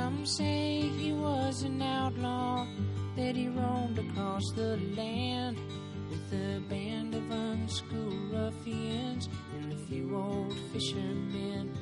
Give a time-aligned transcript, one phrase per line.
[0.00, 2.66] Some say he was an outlaw,
[3.16, 5.58] that he roamed across the land
[6.08, 9.28] with a band of unschooled ruffians
[9.58, 11.76] and a few old fishermen.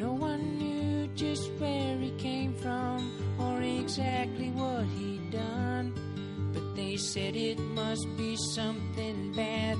[0.00, 2.98] No one knew just where he came from
[3.38, 5.94] or exactly what he'd done.
[6.52, 9.78] But they said it must be something bad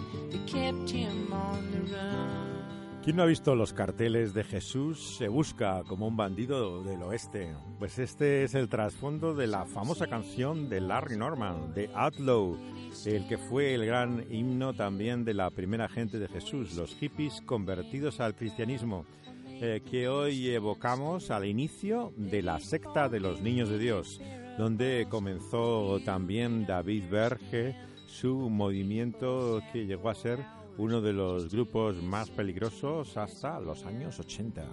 [3.03, 7.55] ¿Quién no ha visto los carteles de Jesús se busca como un bandido del oeste?
[7.79, 12.59] Pues este es el trasfondo de la famosa canción de Larry Norman, de Outlaw,
[13.07, 17.41] el que fue el gran himno también de la primera gente de Jesús, los hippies
[17.41, 19.07] convertidos al cristianismo,
[19.47, 24.21] eh, que hoy evocamos al inicio de la secta de los niños de Dios,
[24.59, 32.03] donde comenzó también David Berge su movimiento que llegó a ser uno de los grupos
[32.03, 34.65] más peligrosos hasta los años 80.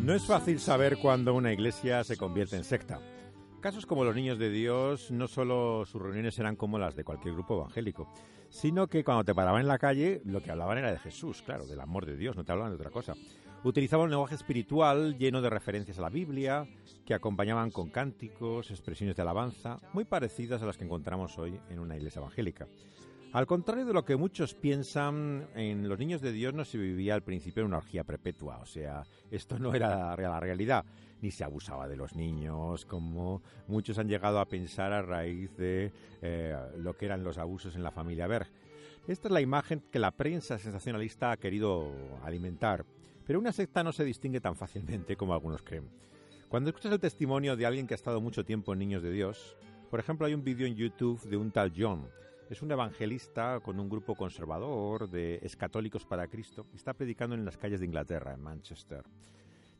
[0.00, 3.00] No es fácil saber cuándo una iglesia se convierte en secta.
[3.60, 7.32] Casos como los niños de Dios, no solo sus reuniones eran como las de cualquier
[7.32, 8.12] grupo evangélico,
[8.50, 11.64] sino que cuando te paraban en la calle, lo que hablaban era de Jesús, claro,
[11.64, 13.14] del amor de Dios, no te hablaban de otra cosa.
[13.64, 16.66] Utilizaban un lenguaje espiritual lleno de referencias a la Biblia,
[17.06, 21.78] que acompañaban con cánticos, expresiones de alabanza, muy parecidas a las que encontramos hoy en
[21.78, 22.66] una iglesia evangélica.
[23.32, 27.14] Al contrario de lo que muchos piensan, en los niños de Dios no se vivía
[27.14, 30.84] al principio en una orgía perpetua, o sea, esto no era la realidad,
[31.20, 35.92] ni se abusaba de los niños, como muchos han llegado a pensar a raíz de
[36.20, 38.48] eh, lo que eran los abusos en la familia Berg.
[39.06, 41.92] Esta es la imagen que la prensa sensacionalista ha querido
[42.24, 42.84] alimentar,
[43.26, 45.88] pero una secta no se distingue tan fácilmente como algunos creen.
[46.48, 49.56] Cuando escuchas el testimonio de alguien que ha estado mucho tiempo en Niños de Dios,
[49.90, 52.08] por ejemplo, hay un vídeo en YouTube de un tal John,
[52.52, 56.66] es un evangelista con un grupo conservador de escatólicos para Cristo.
[56.74, 59.04] Está predicando en las calles de Inglaterra, en Manchester.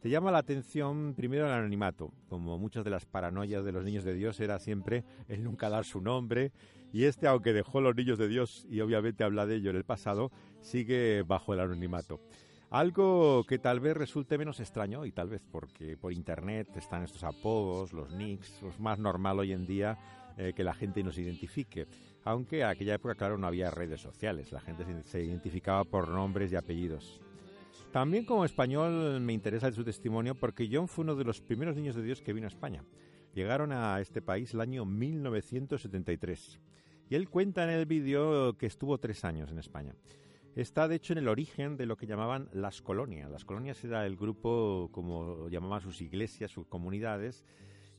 [0.01, 4.05] Te llama la atención primero el anonimato, como muchas de las paranoias de los niños
[4.05, 6.51] de Dios era siempre el nunca dar su nombre,
[6.95, 9.85] y este, aunque dejó los niños de Dios y obviamente habla de ello en el
[9.85, 12.21] pasado, sigue bajo el anonimato.
[12.73, 17.23] Algo que tal vez resulte menos extraño, y tal vez porque por internet están estos
[17.23, 19.99] apodos, los nicks, es más normal hoy en día
[20.39, 21.87] eh, que la gente nos identifique.
[22.25, 26.51] Aunque en aquella época, claro, no había redes sociales, la gente se identificaba por nombres
[26.51, 27.21] y apellidos.
[27.93, 31.95] También como español me interesa su testimonio porque John fue uno de los primeros niños
[31.95, 32.83] de Dios que vino a España.
[33.35, 36.59] Llegaron a este país el año 1973.
[37.11, 39.95] Y él cuenta en el vídeo que estuvo tres años en España.
[40.55, 43.31] Está de hecho en el origen de lo que llamaban las colonias.
[43.31, 47.43] Las colonias era el grupo, como llamaban sus iglesias, sus comunidades,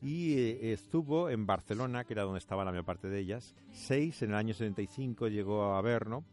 [0.00, 3.56] y eh, estuvo en Barcelona, que era donde estaba la mayor parte de ellas.
[3.72, 6.24] Seis en el año 75 llegó a Averno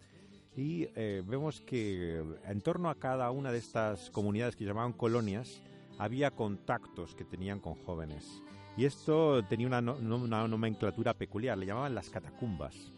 [0.55, 5.63] y eh, vemos que en torno a cada una de estas comunidades que llamaban colonias
[5.97, 8.43] había contactos que tenían con jóvenes.
[8.77, 12.91] Y esto tenía una, una nomenclatura peculiar, le llamaban las catacumbas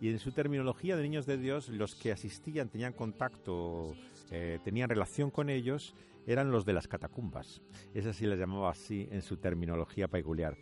[0.00, 3.94] y en su terminología de niños de Dios, los que asistían, tenían contacto,
[4.30, 5.94] eh, tenían relación con ellos,
[6.26, 7.60] eran los de las catacumbas.
[7.94, 10.56] Esa sí les llamaba así en su terminología peculiar.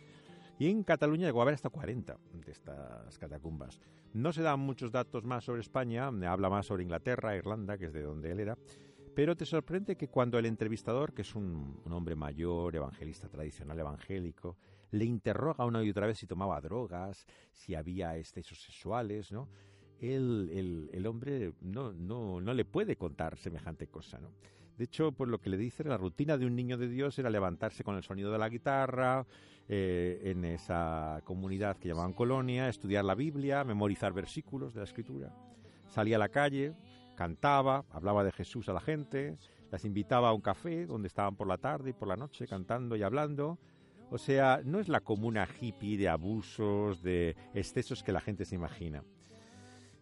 [0.57, 3.79] Y en Cataluña llegó a haber hasta 40 de estas catacumbas.
[4.13, 7.93] No se dan muchos datos más sobre España, habla más sobre Inglaterra, Irlanda, que es
[7.93, 8.57] de donde él era,
[9.15, 14.57] pero te sorprende que cuando el entrevistador, que es un, hombre mayor, evangelista tradicional evangélico,
[14.91, 19.47] le interroga una y otra vez si tomaba drogas, si había excesos sexuales, ¿no?
[19.99, 24.31] El, el, hombre no, no, no le puede contar semejante cosa, ¿no?
[24.77, 27.29] De hecho, pues lo que le dice, la rutina de un niño de Dios era
[27.29, 29.27] levantarse con el sonido de la guitarra,
[29.71, 35.31] eh, en esa comunidad que llamaban colonia, estudiar la Biblia, memorizar versículos de la Escritura.
[35.89, 36.73] Salía a la calle,
[37.15, 39.37] cantaba, hablaba de Jesús a la gente,
[39.69, 42.95] las invitaba a un café donde estaban por la tarde y por la noche cantando
[42.95, 43.59] y hablando.
[44.11, 48.55] O sea, no es la comuna hippie de abusos, de excesos que la gente se
[48.55, 49.03] imagina.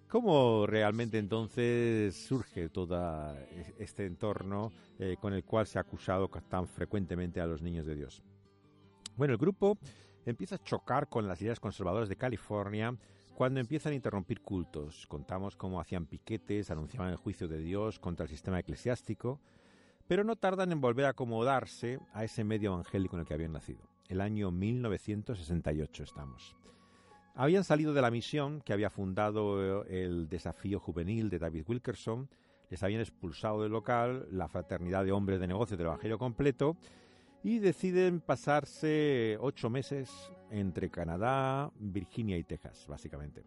[0.07, 3.36] ¿Cómo realmente entonces surge todo
[3.77, 7.95] este entorno eh, con el cual se ha acusado tan frecuentemente a los niños de
[7.95, 8.24] Dios?
[9.18, 9.77] Bueno, el grupo
[10.25, 12.95] empieza a chocar con las ideas conservadoras de California
[13.38, 18.24] cuando empiezan a interrumpir cultos, contamos cómo hacían piquetes, anunciaban el juicio de Dios contra
[18.24, 19.39] el sistema eclesiástico,
[20.07, 23.51] pero no tardan en volver a acomodarse a ese medio evangélico en el que habían
[23.51, 23.96] nacido.
[24.07, 26.56] El año 1968 estamos.
[27.36, 32.30] Habían salido de la misión que había fundado eh, el desafío juvenil de David Wilkerson,
[32.69, 36.77] les habían expulsado del local la fraternidad de hombres de negocios del Evangelio completo
[37.44, 40.09] y deciden pasarse ocho meses
[40.50, 43.44] entre Canadá, Virginia y Texas, básicamente.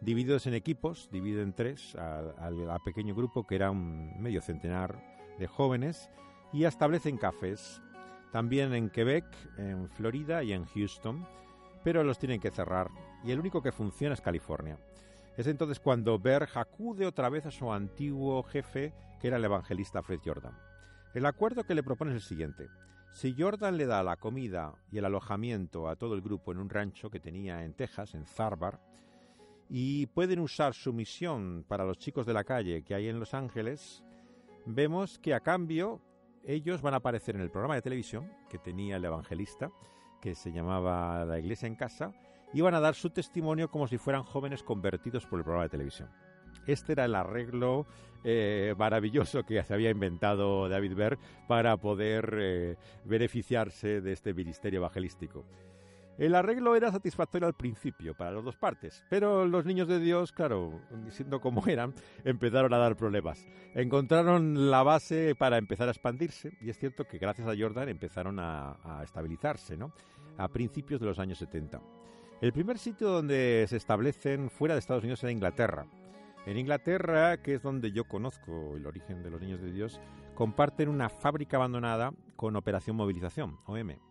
[0.00, 5.02] Divididos en equipos, dividen en tres al pequeño grupo que era un medio centenar
[5.38, 6.10] de jóvenes
[6.52, 7.80] y establecen cafés,
[8.32, 9.24] también en Quebec,
[9.58, 11.26] en Florida y en Houston,
[11.82, 12.90] pero los tienen que cerrar
[13.24, 14.78] y el único que funciona es California.
[15.36, 20.02] Es entonces cuando Berg acude otra vez a su antiguo jefe, que era el evangelista
[20.02, 20.56] Fred Jordan.
[21.14, 22.68] El acuerdo que le propone es el siguiente.
[23.12, 26.70] Si Jordan le da la comida y el alojamiento a todo el grupo en un
[26.70, 28.80] rancho que tenía en Texas, en Zarbar,
[29.68, 33.34] y pueden usar su misión para los chicos de la calle que hay en Los
[33.34, 34.02] Ángeles,
[34.66, 36.00] vemos que a cambio
[36.44, 39.70] ellos van a aparecer en el programa de televisión que tenía el evangelista,
[40.20, 42.12] que se llamaba La Iglesia en Casa,
[42.52, 45.70] y van a dar su testimonio como si fueran jóvenes convertidos por el programa de
[45.70, 46.10] televisión.
[46.66, 47.86] Este era el arreglo
[48.22, 54.80] eh, maravilloso que se había inventado David Berg para poder eh, beneficiarse de este ministerio
[54.80, 55.44] evangelístico.
[56.18, 60.32] El arreglo era satisfactorio al principio para las dos partes, pero los niños de Dios,
[60.32, 63.46] claro, siendo como eran, empezaron a dar problemas.
[63.74, 68.38] Encontraron la base para empezar a expandirse y es cierto que gracias a Jordan empezaron
[68.38, 69.92] a, estabilizarse, ¿no?
[70.36, 71.80] A principios de los años 70.
[72.42, 75.86] El primer sitio donde se establecen fuera de Estados Unidos era Inglaterra.
[76.46, 80.00] En Inglaterra, que es donde yo conozco el origen de los niños de Dios,
[80.34, 84.09] comparten una fábrica abandonada con Operación Movilización, OM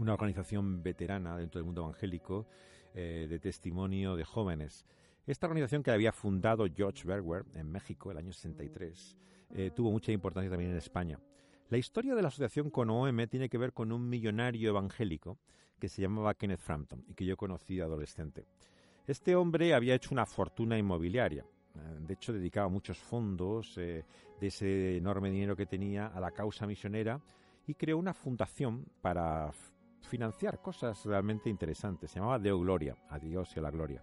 [0.00, 2.46] una organización veterana dentro del mundo evangélico
[2.94, 4.86] eh, de testimonio de jóvenes.
[5.26, 9.18] Esta organización que había fundado George Berger en México el año 63
[9.50, 11.20] eh, tuvo mucha importancia también en España.
[11.68, 15.38] La historia de la asociación con OM tiene que ver con un millonario evangélico
[15.78, 18.46] que se llamaba Kenneth Frampton y que yo conocí adolescente.
[19.06, 21.44] Este hombre había hecho una fortuna inmobiliaria.
[21.74, 24.04] Eh, de hecho, dedicaba muchos fondos de
[24.40, 27.20] ese enorme dinero que tenía a la causa misionera
[27.66, 29.52] y creó una fundación para
[30.06, 32.10] financiar cosas realmente interesantes.
[32.10, 34.02] Se llamaba Deo Gloria, a Dios y a la gloria.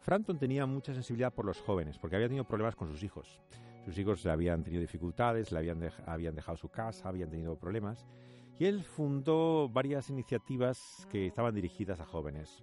[0.00, 3.40] Frampton tenía mucha sensibilidad por los jóvenes, porque había tenido problemas con sus hijos.
[3.84, 8.06] Sus hijos habían tenido dificultades, le habían, habían dejado su casa, habían tenido problemas.
[8.58, 12.62] Y él fundó varias iniciativas que estaban dirigidas a jóvenes.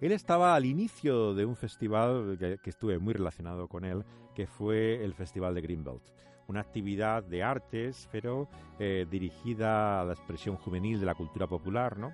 [0.00, 4.46] Él estaba al inicio de un festival que, que estuve muy relacionado con él, que
[4.46, 6.02] fue el Festival de Greenbelt
[6.48, 8.48] una actividad de artes, pero
[8.78, 12.12] eh, dirigida a la expresión juvenil de la cultura popular, ¿no?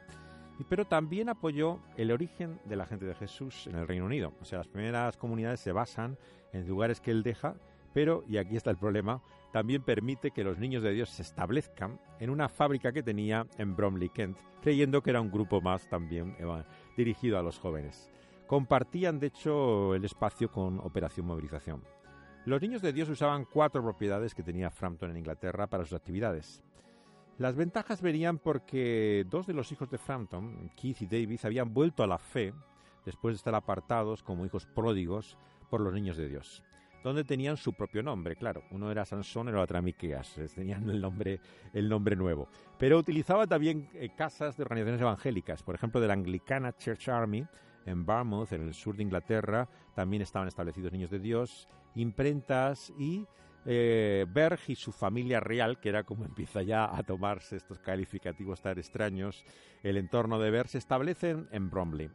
[0.69, 4.35] pero también apoyó el origen de la gente de Jesús en el Reino Unido.
[4.41, 6.19] O sea, las primeras comunidades se basan
[6.53, 7.55] en lugares que él deja,
[7.93, 9.23] pero, y aquí está el problema,
[9.53, 13.75] también permite que los niños de Dios se establezcan en una fábrica que tenía en
[13.75, 16.63] Bromley, Kent, creyendo que era un grupo más también eh,
[16.97, 18.11] dirigido a los jóvenes.
[18.47, 21.83] Compartían, de hecho, el espacio con Operación Movilización.
[22.51, 26.65] Los niños de Dios usaban cuatro propiedades que tenía Frampton en Inglaterra para sus actividades.
[27.39, 32.03] Las ventajas venían porque dos de los hijos de Frampton, Keith y David, habían vuelto
[32.03, 32.53] a la fe
[33.07, 35.39] después de estar apartados como hijos pródigos
[35.71, 36.65] por los niños de Dios,
[37.05, 38.65] donde tenían su propio nombre, claro.
[38.73, 41.39] Uno era Sansón el otro Miqueas, tenían el nombre,
[41.73, 42.49] el nombre nuevo.
[42.77, 47.47] Pero utilizaba también eh, casas de organizaciones evangélicas, por ejemplo, de la Anglicana Church Army,
[47.87, 53.27] en Barmouth, en el sur de Inglaterra, también estaban establecidos niños de Dios, imprentas y
[53.67, 58.61] eh, Berg y su familia real, que era como empieza ya a tomarse estos calificativos
[58.61, 59.45] tan extraños,
[59.83, 62.11] el entorno de Berg, se establecen en Bromley.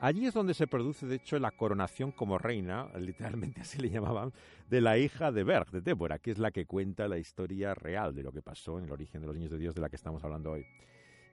[0.00, 4.32] Allí es donde se produce, de hecho, la coronación como reina, literalmente así le llamaban,
[4.70, 8.14] de la hija de Berg, de Débora, que es la que cuenta la historia real
[8.14, 9.96] de lo que pasó en el origen de los niños de Dios de la que
[9.96, 10.64] estamos hablando hoy.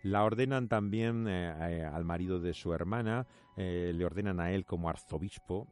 [0.06, 3.26] La ordenan también eh, eh, al marido de su hermana,
[3.58, 5.68] eh, le ordenan a él como arzobispo.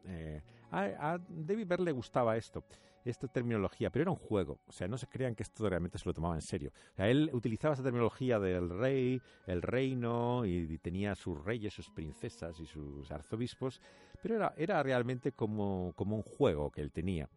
[0.72, 2.66] a, David le gustaba esto,
[3.06, 4.58] esta terminología, pero era un juego.
[4.66, 6.72] O sea, no se crean que esto realmente se lo tomaba en serio.
[6.98, 12.66] Él utilizaba esa terminología del rey, el reino, y, tenía sus reyes, sus princesas y
[12.66, 13.82] sus arzobispos,
[14.24, 17.30] pero era, era realmente como, como un juego que él tenía.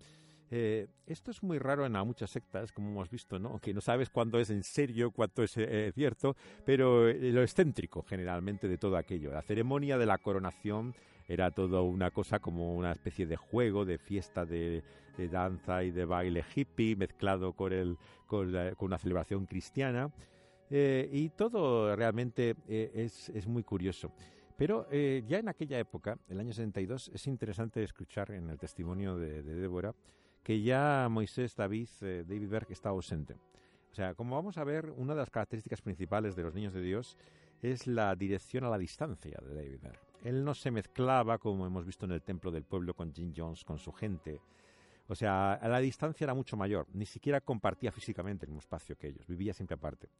[0.50, 3.58] Eh, esto es muy raro en muchas sectas, como hemos visto, ¿no?
[3.58, 8.02] Que no sabes cuándo es en serio, cuánto es eh, cierto, pero eh, lo excéntrico
[8.02, 9.32] generalmente de todo aquello.
[9.32, 10.94] La ceremonia de la coronación
[11.28, 14.84] era todo una cosa como una especie de juego, de fiesta de,
[15.30, 20.12] danza y de baile hippie mezclado con, el, con, una celebración cristiana.
[20.70, 24.12] y todo realmente es, es, muy curioso.
[24.56, 29.42] Pero ya en aquella época, el año 62, es interesante escuchar en el testimonio de,
[29.42, 29.94] de Débora
[30.46, 33.34] que ya Moisés David, eh, David Berg está ausente.
[33.90, 36.82] O sea, como vamos a ver, una de las características principales de los niños de
[36.82, 37.16] Dios
[37.62, 39.98] es la dirección a la distancia de David Berg.
[40.22, 43.64] Él no se mezclaba, como hemos visto en el templo del pueblo, con Jim Jones,
[43.64, 44.40] con su gente.
[45.08, 46.86] O sea, a la distancia era mucho mayor.
[46.92, 49.26] Ni siquiera compartía físicamente el mismo espacio que ellos.
[49.26, 50.10] Vivía siempre aparte.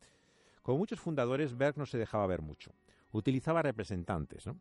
[0.60, 2.72] Como muchos fundadores, Berg no se dejaba ver mucho.
[3.12, 4.58] Utilizaba representantes, ¿no?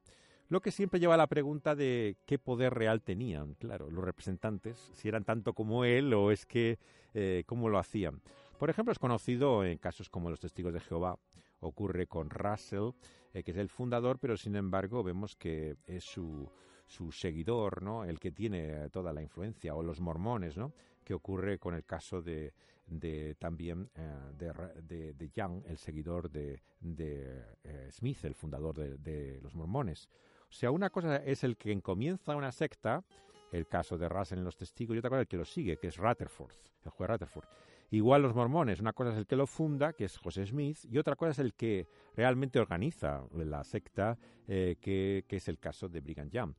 [0.48, 4.78] Lo que siempre lleva a la pregunta de qué poder real tenían, claro, los representantes,
[4.94, 6.78] si eran tanto como él o es que
[7.16, 8.22] eh, cómo lo hacían.
[8.60, 11.18] Por ejemplo, es conocido en casos como los testigos de Jehová,
[11.62, 12.92] ocurre con Russell,
[13.34, 16.48] eh, que es el fundador, pero sin embargo vemos que es su,
[16.86, 18.06] su seguidor, ¿no?
[18.06, 20.74] El que tiene toda la influencia, o los mormones, ¿no?
[21.04, 22.54] Que ocurre con el caso de,
[22.88, 27.44] de también eh, de, de, Young, el seguidor de, de
[27.90, 30.08] Smith, el fundador de, los mormones.
[30.55, 33.03] O sea, una cosa es el que comienza una secta,
[33.51, 35.75] el caso de Russell en los testigos, y otra cosa es el que lo sigue,
[35.75, 36.53] que es Rutherford,
[36.85, 37.45] el juez Rutherford.
[37.91, 40.97] Igual los mormones, una cosa es el que lo funda, que es José Smith, y
[40.97, 45.89] otra cosa es el que realmente organiza la secta, eh, que, que, es el caso
[45.89, 46.53] de Brigham Young.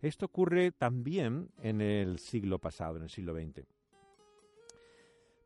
[0.00, 3.66] Esto ocurre también en el siglo pasado, en el siglo XX.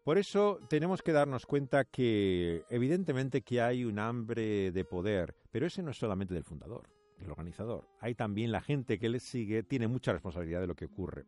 [0.04, 5.66] Por eso tenemos que darnos cuenta que evidentemente que hay un hambre de poder, pero
[5.66, 7.88] ese no es solamente del fundador el organizador.
[8.00, 11.24] Hay también la gente que le sigue, tiene mucha responsabilidad de lo que ocurre.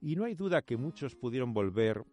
[0.00, 2.04] Y no hay duda que muchos pudieron volver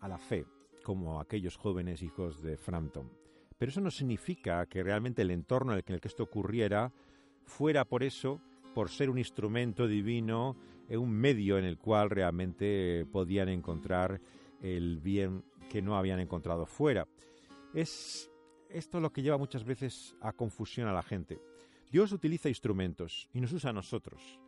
[0.00, 0.44] a la fe,
[0.82, 3.10] como aquellos jóvenes hijos de Frampton.
[3.56, 6.92] Pero eso no significa que realmente el entorno en el que esto ocurriera
[7.44, 8.40] fuera por eso,
[8.74, 10.56] por ser un instrumento divino,
[10.88, 14.20] eh, un medio en el cual realmente podían encontrar
[14.60, 17.06] el bien que no habían encontrado fuera.
[17.72, 18.30] Es
[18.68, 21.40] esto lo que lleva muchas veces a confusión a la gente.
[21.94, 24.40] Dios utiliza instrumentos y nos usa a nosotros.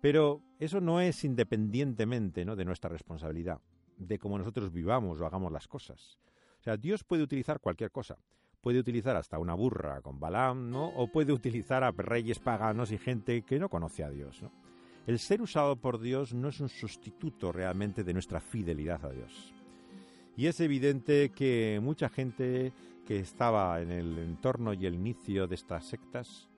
[0.00, 2.56] Pero eso no es independientemente ¿no?
[2.56, 3.60] de nuestra responsabilidad,
[3.98, 6.18] de cómo nosotros vivamos o hagamos las cosas.
[6.58, 8.16] O sea, Dios puede utilizar cualquier cosa.
[8.62, 10.86] Puede utilizar hasta una burra con Balaam, ¿no?
[10.88, 14.42] O puede utilizar a reyes paganos y gente que no conoce a Dios.
[15.06, 19.52] El ser usado por Dios no es un sustituto realmente de nuestra fidelidad a Dios.
[20.34, 22.72] Y es evidente que mucha gente
[23.06, 26.49] que estaba en el entorno y el inicio de estas sectas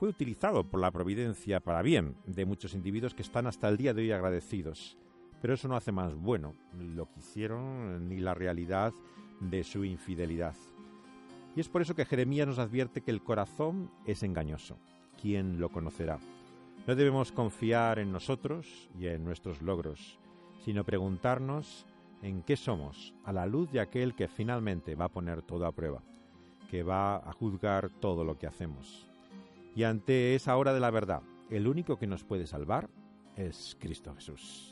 [0.00, 3.92] fue utilizado por la providencia para bien de muchos individuos que están hasta el día
[3.92, 4.96] de hoy agradecidos.
[5.42, 8.94] Pero eso no hace más bueno lo que hicieron ni la realidad
[9.40, 10.54] de su infidelidad.
[11.54, 14.78] Y es por eso que Jeremías nos advierte que el corazón es engañoso.
[15.20, 16.18] ¿Quién lo conocerá?
[16.86, 20.18] No debemos confiar en nosotros y en nuestros logros,
[20.64, 21.84] sino preguntarnos
[22.22, 25.72] en qué somos a la luz de aquel que finalmente va a poner todo a
[25.72, 26.02] prueba,
[26.70, 29.09] que va a juzgar todo lo que hacemos.
[29.74, 32.90] Y ante esa hora de la verdad, el único que nos puede salvar
[33.36, 34.69] es Cristo Jesús.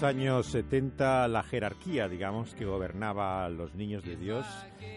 [0.00, 4.46] Los años 70, la jerarquía, digamos, que gobernaba a los niños de Dios,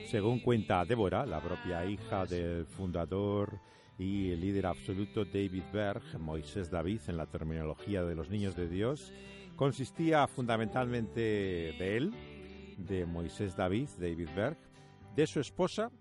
[0.08, 3.60] según cuenta Débora, la propia hija del fundador
[3.98, 8.70] y el líder absoluto David Berg, Moisés David, en la terminología de los niños de
[8.70, 9.12] Dios,
[9.58, 12.14] consistía fundamentalmente de él,
[12.78, 14.58] de Moisés David, David Berg,
[15.18, 15.92] de su esposa,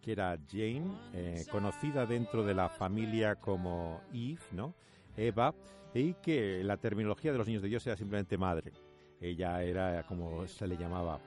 [0.00, 4.76] que era Jane, eh, conocida dentro de la familia como Eve, ¿no?
[5.16, 5.52] Eva,
[5.94, 8.72] y que la terminología de los niños de Dios era simplemente madre.
[9.20, 11.20] Ella era como se le llamaba.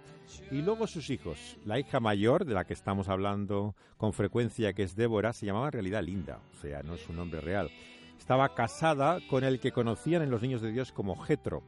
[0.51, 1.57] Y luego sus hijos.
[1.65, 5.67] La hija mayor, de la que estamos hablando con frecuencia, que es Débora, se llamaba
[5.67, 7.69] en realidad Linda, o sea, no es su nombre real.
[8.17, 11.63] Estaba casada con el que conocían en los niños de Dios como Jetro.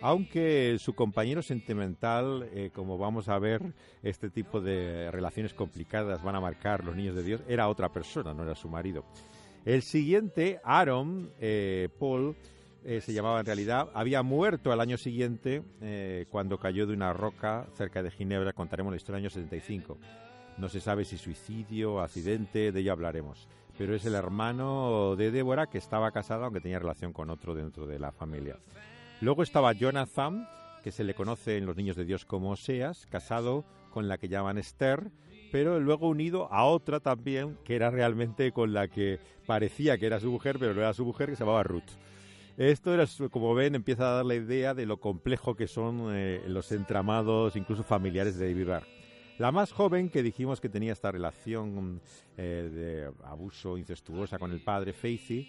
[0.00, 6.36] Aunque su compañero sentimental, eh, como vamos a ver, este tipo de relaciones complicadas van
[6.36, 9.04] a marcar los niños de Dios, era otra persona, no era su marido.
[9.64, 12.36] El siguiente, Aaron, eh, Paul,
[12.84, 17.12] eh, se llamaba en realidad, había muerto al año siguiente eh, cuando cayó de una
[17.12, 18.52] roca cerca de Ginebra.
[18.52, 19.98] Contaremos la historia del año 75.
[20.56, 23.46] No se sabe si suicidio, accidente, de ello hablaremos.
[23.76, 27.86] Pero es el hermano de Débora que estaba casado, aunque tenía relación con otro dentro
[27.86, 28.56] de la familia.
[29.20, 30.48] Luego estaba Jonathan,
[30.82, 34.28] que se le conoce en los niños de Dios como Oseas, casado con la que
[34.28, 35.10] llaman Esther,
[35.50, 40.20] pero luego unido a otra también, que era realmente con la que parecía que era
[40.20, 41.90] su mujer, pero no era su mujer, que se llamaba Ruth.
[42.56, 46.42] Esto era, como ven, empieza a dar la idea de lo complejo que son eh,
[46.48, 48.86] los entramados, incluso familiares de David Barr.
[49.38, 52.00] La más joven, que dijimos que tenía esta relación
[52.36, 55.48] eh, de abuso incestuosa con el padre, Faithy,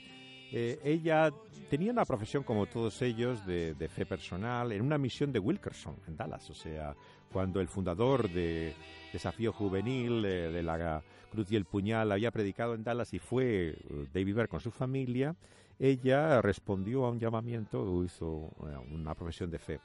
[0.52, 1.32] Eh, ella
[1.70, 6.18] tenía una profesión como todos ellos de, fe personal en una misión de Wilkerson en
[6.18, 6.96] Dallas, o sea,
[7.32, 8.74] cuando el fundador de
[9.14, 13.70] Desafío Juvenil eh, de la Cruz y el Puñal había predicado en Dallas y fue
[13.70, 15.36] eh, David Bear con su familia,
[15.78, 18.52] ella respondió a un llamamiento, hizo
[18.92, 19.80] una profesión de fe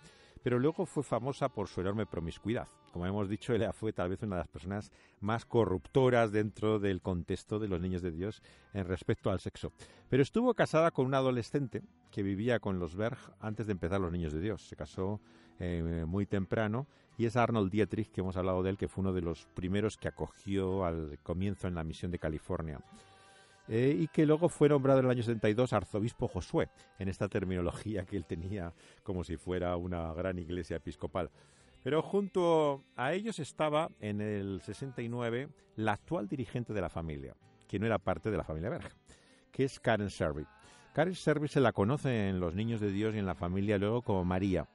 [0.45, 2.69] pero luego fue famosa por su enorme promiscuidad.
[2.93, 7.01] Como hemos dicho, ella fue tal vez una de las personas más corruptoras dentro del
[7.01, 8.43] contexto de los niños de Dios
[8.75, 9.73] en respecto al sexo.
[10.11, 14.13] Pero estuvo casada con un adolescente que vivía con los Berg antes de empezar los
[14.13, 14.69] niños de Dios.
[14.69, 15.19] Se casó
[15.61, 16.87] eh, muy temprano
[17.17, 19.97] y es Arnold Dietrich, que hemos hablado de él, que fue uno de los primeros
[19.97, 22.81] que acogió al comienzo en la misión de California.
[23.67, 26.69] Eh, y que luego fue nombrado en el año 72 arzobispo Josué,
[26.99, 31.31] en esta terminología que él tenía como si fuera una gran iglesia episcopal.
[31.83, 37.79] Pero junto a ellos estaba en el 69 la actual dirigente de la familia, que
[37.79, 38.91] no era parte de la familia Berg,
[39.51, 40.47] que es Karen Serby.
[40.95, 44.03] Karen Serby se la conoce en Los Niños de Dios y en la familia luego
[44.03, 44.69] como María.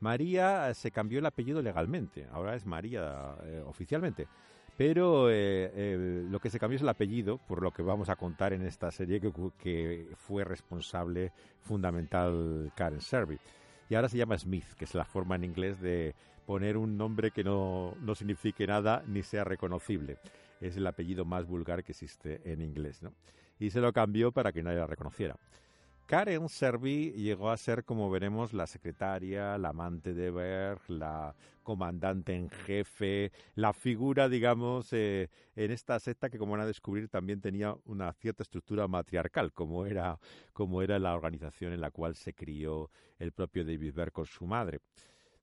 [0.00, 4.28] María se cambió el apellido legalmente, ahora es María eh, oficialmente.
[4.76, 8.16] Pero eh, eh, lo que se cambió es el apellido, por lo que vamos a
[8.16, 13.38] contar en esta serie, que, fue responsable fundamental Karen Serby.
[13.88, 16.14] Y ahora se llama Smith, que es la forma en inglés de
[16.44, 20.18] poner un nombre que no, no signifique nada ni sea reconocible.
[20.60, 23.12] Es el apellido más vulgar que existe en inglés, ¿no?
[23.58, 25.36] Y se lo cambió para que nadie la reconociera.
[26.06, 31.34] Karen Servi llegó a ser, como veremos, la secretaria, la amante de Berg, la
[31.64, 37.08] comandante en jefe, la figura, digamos, eh, en esta secta que, como van a descubrir,
[37.08, 40.20] también tenía una cierta estructura matriarcal, como era,
[40.52, 44.46] como era la organización en la cual se crió el propio David Berg con su
[44.46, 44.78] madre.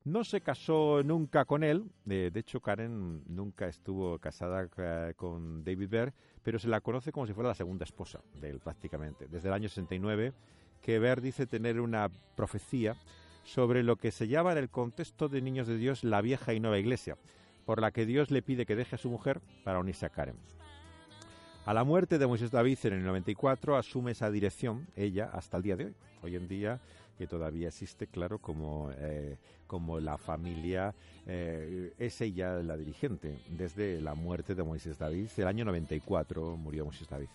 [0.05, 5.89] No se casó nunca con él, de hecho Karen nunca estuvo casada eh, con David
[5.89, 9.27] Bear, pero se la conoce como si fuera la segunda esposa de él prácticamente.
[9.29, 10.33] Desde el año 69
[10.81, 12.97] que Bear dice tener una profecía
[13.45, 16.59] sobre lo que se llama en el contexto de Niños de Dios la vieja y
[16.59, 17.17] nueva iglesia,
[17.65, 20.35] por la que Dios le pide que deje a su mujer para unirse a Karen.
[21.65, 25.63] A la muerte de Moisés David en el 94 asume esa dirección ella hasta el
[25.63, 25.95] día de hoy.
[26.21, 26.81] Hoy en día
[27.17, 30.93] que todavía existe, claro, como, eh, como la familia,
[31.25, 36.85] eh, es ella la dirigente, desde la muerte de Moisés David, el año 94 murió
[36.85, 37.29] Moisés David,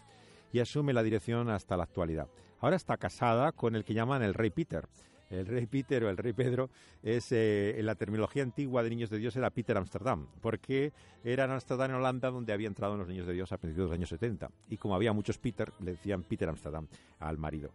[0.53, 2.29] y asume la dirección hasta la actualidad.
[2.61, 4.89] Ahora está casada con el que llaman el rey Peter.
[5.31, 6.71] El rey Peter o el rey Pedro
[7.03, 11.45] es eh, en la terminología antigua de Niños de Dios era Peter Amsterdam, porque era
[11.45, 13.99] en Amsterdam, en Holanda, donde había entrado los Niños de Dios a principios de los
[13.99, 14.51] años 70.
[14.71, 16.89] Y como había muchos Peter, le decían Peter Amsterdam
[17.19, 17.71] al marido.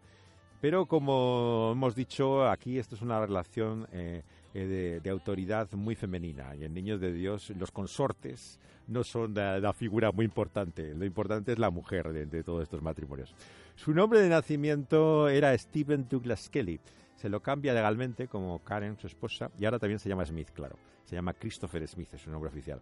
[0.64, 4.22] Pero como hemos dicho, aquí esto es una relación eh,
[4.54, 6.56] eh, de, autoridad muy femenina.
[6.56, 10.94] Y en Niños de Dios los consortes no son la, figura muy importante.
[10.94, 13.34] Lo importante es la mujer de, todos estos matrimonios.
[13.76, 16.80] Su nombre de nacimiento era Stephen Douglas Kelly.
[17.14, 20.78] Se lo cambia legalmente como Karen, su esposa, y ahora también se llama Smith, claro.
[21.04, 22.80] Se llama Christopher Smith, es su nombre oficial,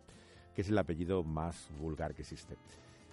[0.54, 2.54] que es el apellido más vulgar que existe.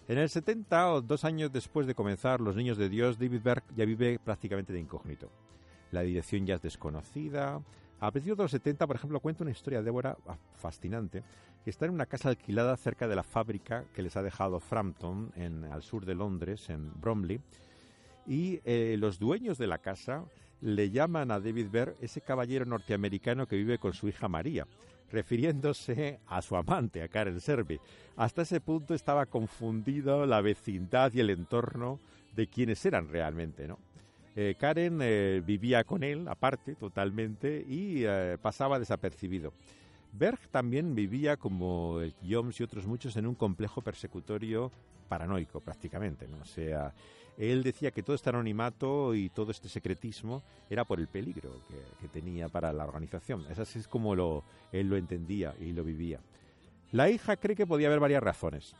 [0.10, 3.64] En el 70, o dos años después de comenzar Los Niños de Dios, David Berg
[3.76, 5.30] ya vive prácticamente de incógnito.
[5.92, 7.62] La dirección ya es desconocida.
[8.00, 10.18] A principios de los 70, por ejemplo, cuenta una historia de Débora
[10.56, 11.22] fascinante,
[11.64, 15.32] que está en una casa alquilada cerca de la fábrica que les ha dejado Frampton,
[15.36, 17.40] en, al sur de Londres, en Bromley,
[18.26, 20.26] y eh, los dueños de la casa
[20.62, 24.66] le llaman a David Berg ese caballero norteamericano que vive con su hija María,
[25.12, 27.80] refiriéndose a su amante, a Karen Serby.
[28.16, 32.00] Hasta ese punto estaba confundido la vecindad y el entorno
[32.36, 33.80] de quienes eran realmente, ¿no?
[34.36, 39.54] Eh, Karen eh, vivía con él, aparte, totalmente, y eh, pasaba desapercibido.
[40.12, 44.72] Berg también vivía, como Joms y otros muchos, en un complejo persecutorio
[45.08, 46.44] paranoico, prácticamente, ¿no?
[46.46, 46.94] Sea,
[47.38, 51.52] él decía que todo este anonimato y todo este secretismo era por el peligro
[52.02, 53.46] que, tenía para la organización.
[53.50, 56.20] Es así como lo, él lo entendía y lo vivía.
[56.92, 58.74] La hija cree que podía haber varias razones.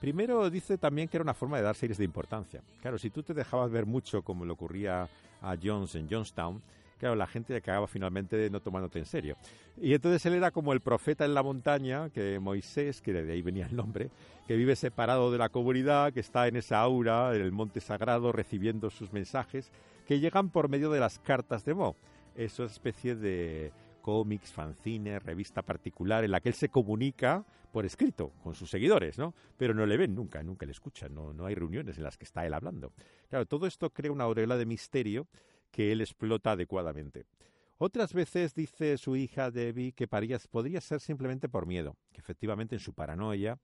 [0.00, 2.62] Primero dice también que era una forma de dar series de importancia.
[2.80, 5.08] Claro, si tú te dejabas ver mucho como le ocurría
[5.42, 6.62] a Jones en Jonestown,
[6.98, 9.36] claro, la gente acababa finalmente no tomándote en serio.
[9.76, 13.42] Y entonces él era como el profeta en la montaña, que Moisés, que de ahí
[13.42, 14.10] venía el nombre,
[14.46, 18.32] que vive separado de la comunidad, que está en esa aura, en el monte sagrado,
[18.32, 19.70] recibiendo sus mensajes,
[20.06, 21.96] que llegan por medio de las cartas de Mo.
[22.34, 28.32] Esa especie de cómics, fanzine, revista particular en la que él se comunica por escrito
[28.42, 29.34] con sus seguidores, ¿no?
[29.56, 32.24] Pero no le ven nunca, nunca le escuchan, no, no hay reuniones en las que
[32.24, 32.92] está él hablando.
[33.28, 35.26] Claro, todo esto crea una aureola de misterio
[35.70, 37.26] que él explota adecuadamente.
[37.78, 42.80] Otras veces dice su hija Debbie que podría ser simplemente por miedo, que efectivamente en
[42.80, 43.58] su paranoia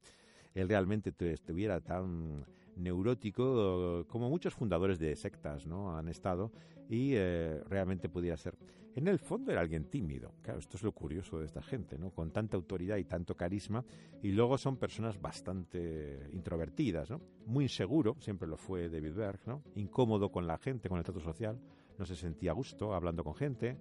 [0.55, 5.97] él realmente estuviera tan neurótico, como muchos fundadores de sectas ¿no?
[5.97, 6.53] han estado,
[6.89, 8.57] y eh, realmente pudiera ser.
[8.95, 10.35] En el fondo era alguien tímido.
[10.43, 12.11] Claro, esto es lo curioso de esta gente, ¿no?
[12.11, 13.85] Con tanta autoridad y tanto carisma,
[14.23, 17.21] y luego son personas bastante introvertidas, ¿no?
[17.47, 19.41] Muy inseguro, siempre lo fue David Berg.
[19.75, 21.59] Incómodo con la gente, con el trato social,
[21.99, 23.77] no se sentía a gusto hablando con gente.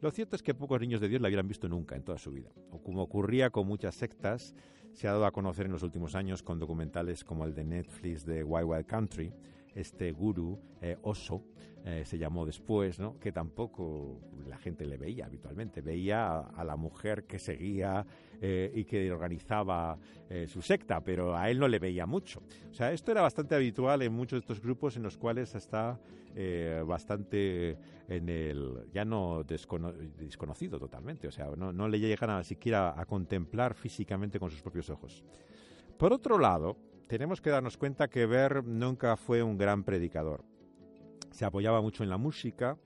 [0.00, 2.30] Lo cierto es que pocos niños de Dios la habían visto nunca en toda su
[2.30, 2.50] vida.
[2.70, 4.54] O como ocurría con muchas sectas,
[4.92, 8.24] se ha dado a conocer en los últimos años con documentales como el de Netflix
[8.24, 9.32] de Wild Wild Country,
[9.78, 11.44] este gurú eh, Oso,
[11.84, 13.18] eh, se llamó después, ¿no?
[13.18, 15.80] que tampoco la gente le veía habitualmente.
[15.80, 18.04] Veía a, la mujer que seguía
[18.40, 19.98] eh, y que organizaba
[20.46, 22.42] su secta, pero a él no le veía mucho.
[22.70, 25.98] O sea, esto era bastante habitual en muchos de estos grupos en los cuales está
[26.84, 33.00] bastante en el, ya no desconocido totalmente, o sea, no, no le llegan a siquiera
[33.00, 35.24] a contemplar físicamente con sus propios ojos.
[35.96, 36.76] Por otro lado,
[37.08, 40.44] tenemos que darnos cuenta que Ver nunca fue un gran predicador.
[41.30, 42.76] Se apoyaba mucho en la música,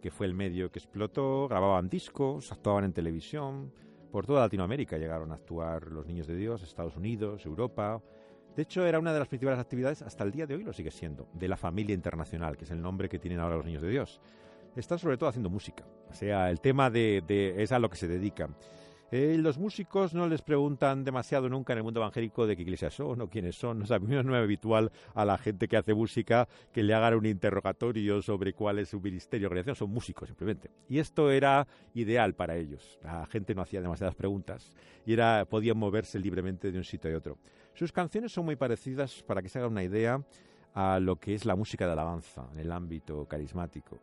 [0.00, 3.72] que fue el medio que explotó, grababan discos, actuaban en televisión.
[4.12, 8.00] Por toda Latinoamérica llegaron a actuar los Niños de Dios, Estados Unidos, Europa.
[8.54, 10.92] De hecho, era una de las principales actividades, hasta el día de hoy lo sigue
[10.92, 13.88] siendo, de la familia internacional, que es el nombre que tienen ahora los Niños de
[13.88, 14.20] Dios.
[14.76, 17.96] Están sobre todo haciendo música, o sea, el tema de, de es a lo que
[17.96, 18.56] se dedican.
[19.10, 22.90] Eh, los músicos no les preguntan demasiado nunca en el mundo evangélico de qué iglesia
[22.90, 23.82] son o quiénes son.
[23.82, 27.26] O sea, no es habitual a la gente que hace música que le hagan un
[27.26, 29.76] interrogatorio sobre cuál es su ministerio o organización.
[29.76, 30.70] Son músicos simplemente.
[30.88, 32.98] Y esto era ideal para ellos.
[33.02, 34.72] La gente no hacía demasiadas preguntas
[35.06, 37.38] y era, podían moverse libremente de un sitio a otro.
[37.74, 40.22] Sus canciones son muy parecidas, para que se haga una idea,
[40.74, 44.00] a lo que es la música de alabanza en el ámbito carismático.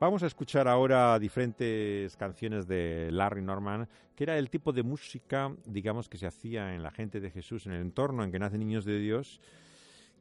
[0.00, 5.52] Vamos a escuchar ahora diferentes canciones de Larry Norman, que era el tipo de música,
[5.66, 8.60] digamos, que se hacía en la gente de Jesús, en el entorno en que nacen
[8.60, 9.40] niños de Dios,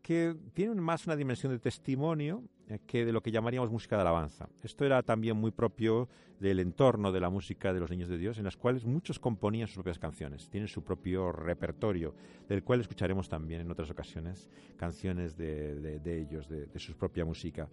[0.02, 4.02] que tienen más una dimensión de testimonio eh, que de lo que llamaríamos música de
[4.02, 4.50] alabanza.
[4.64, 6.10] Esto era también muy propio
[6.40, 9.68] del entorno de la música de los niños de Dios, en las cuales muchos componían
[9.68, 12.16] sus propias canciones, tienen su propio repertorio,
[12.50, 17.70] del cual escucharemos también en otras ocasiones canciones de, ellos, de su propia música.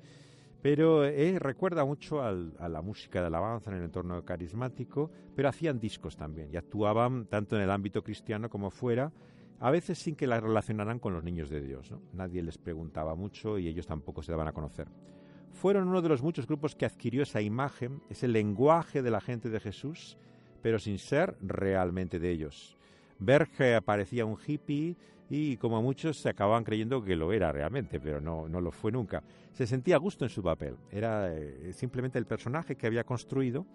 [0.64, 2.32] Pero eh, recuerda mucho a
[2.70, 7.56] la música de alabanza en el entorno carismático, pero hacían discos también y actuaban tanto
[7.56, 9.12] en el ámbito cristiano como fuera,
[9.60, 11.92] a veces sin que la relacionaran con los niños de Dios.
[12.14, 14.88] Nadie les preguntaba mucho y ellos tampoco se daban a conocer.
[15.52, 19.50] Fueron uno de los muchos grupos que adquirió esa imagen, ese lenguaje de la gente
[19.50, 20.16] de Jesús,
[20.62, 22.78] pero sin ser realmente de ellos.
[23.18, 24.96] Berge parecía un hippie
[25.30, 28.92] y como muchos se acababan creyendo que lo era realmente, pero no, no lo fue
[28.92, 29.22] nunca.
[29.52, 33.66] Se sentía a gusto en su papel, era eh, simplemente el personaje que había construido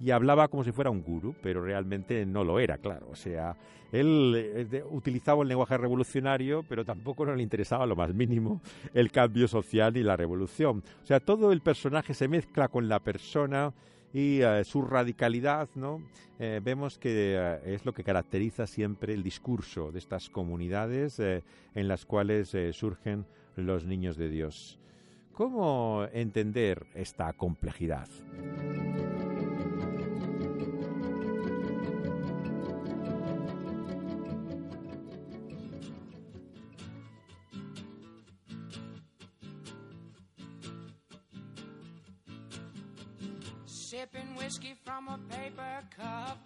[0.00, 3.06] y hablaba como si fuera un gurú, pero realmente no lo era, claro.
[3.10, 3.56] O sea,
[3.92, 8.60] él eh, utilizaba el lenguaje revolucionario, pero tampoco no le interesaba lo más mínimo
[8.94, 10.82] el cambio social y la revolución.
[11.02, 13.72] O sea, todo el personaje se mezcla con la persona
[14.12, 16.02] y eh, su radicalidad, ¿no?
[16.38, 21.88] Eh, vemos que eh, es lo que caracteriza siempre el discurso de estas comunidades en
[21.88, 24.78] las cuales surgen los niños de Dios.
[25.32, 28.08] ¿Cómo entender esta complejidad?
[43.92, 46.38] Sipping whiskey from a paper cup.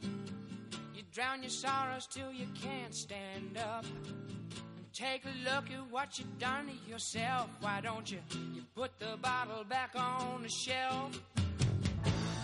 [0.93, 3.85] You drown your sorrows till you can't stand up.
[3.85, 7.49] And Take a look at what you've done to yourself.
[7.61, 8.19] Why don't you,
[8.53, 11.21] you put the bottle back on the shelf?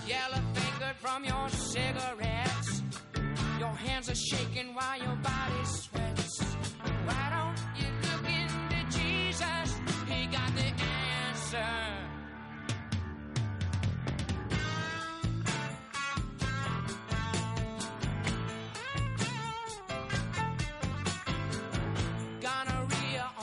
[0.07, 2.83] Yellow fingered from your cigarettes.
[3.59, 6.02] Your hands are shaking while your body sweats.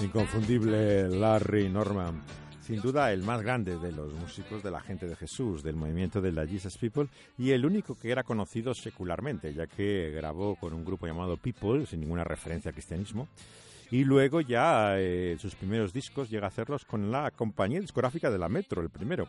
[0.10, 2.24] Inconfundible Larry Norman.
[2.62, 6.20] Sin duda el más grande de los músicos de la gente de Jesús, del movimiento
[6.20, 10.74] de la Jesus People, y el único que era conocido secularmente, ya que grabó con
[10.74, 13.28] un grupo llamado People, sin ninguna referencia al cristianismo,
[13.92, 18.40] y luego ya eh, sus primeros discos llega a hacerlos con la compañía discográfica de
[18.40, 19.28] la Metro, el primero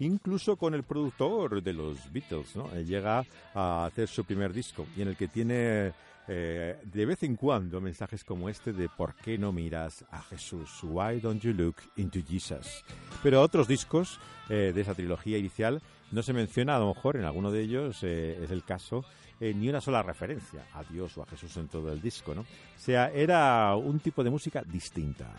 [0.00, 2.72] incluso con el productor de los Beatles, ¿no?
[2.82, 5.92] llega a hacer su primer disco y en el que tiene
[6.28, 10.80] eh, de vez en cuando mensajes como este de ¿por qué no miras a Jesús?
[10.82, 12.84] Why don't you look into Jesus?
[13.22, 15.80] Pero otros discos eh, de esa trilogía inicial
[16.12, 19.04] no se menciona, a lo mejor en alguno de ellos eh, es el caso
[19.40, 22.40] ni una sola referencia a Dios o a Jesús en todo el disco, ¿no?
[22.40, 25.32] O sea, era un tipo de música distinta.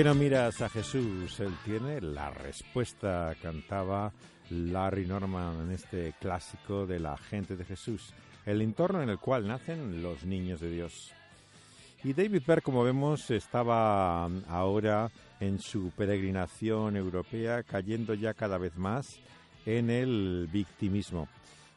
[0.00, 1.40] Qué no miras a Jesús?
[1.40, 4.10] Él tiene la respuesta, cantaba
[4.48, 8.14] Larry Norman en este clásico de la gente de Jesús,
[8.46, 11.12] el entorno en el cual nacen los niños de Dios.
[12.02, 18.78] Y David Perr, como vemos, estaba ahora en su peregrinación europea, cayendo ya cada vez
[18.78, 19.20] más
[19.66, 21.28] en el victimismo.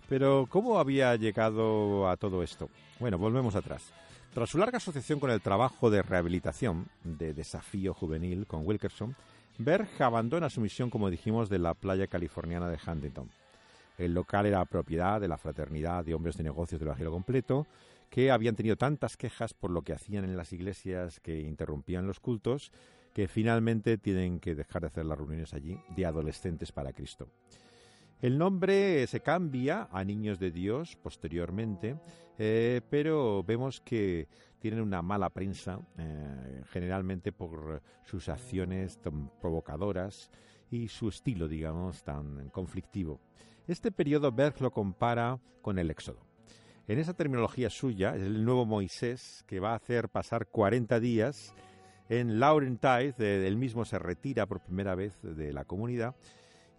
[0.07, 2.69] Pero, ¿cómo había llegado a todo esto?
[3.01, 3.91] Bueno, volvemos atrás.
[4.33, 9.15] Tras su larga asociación con el trabajo de rehabilitación de desafío juvenil con Wilkerson,
[9.59, 13.29] Berg abandona su misión, como dijimos, de la playa californiana de Huntington.
[13.99, 17.67] El local era propiedad de la fraternidad de hombres de negocios del Evangelio completo,
[18.09, 22.19] que habían tenido tantas quejas por lo que hacían en las iglesias que interrumpían los
[22.19, 22.71] cultos,
[23.13, 27.27] que finalmente tienen que dejar de hacer las reuniones allí de adolescentes para Cristo.
[28.23, 31.97] El nombre se cambia a Niños de Dios posteriormente,
[32.37, 40.31] eh, pero vemos que tienen una mala prensa, eh, generalmente por sus acciones tan provocadoras
[40.71, 43.19] y su estilo, digamos, tan conflictivo.
[43.67, 46.25] Este periodo Berg lo compara con el Éxodo.
[46.87, 51.53] En esa terminología suya, el nuevo Moisés que va a hacer pasar 40 días
[52.07, 56.15] en Laurentide, él mismo se retira por primera vez de la comunidad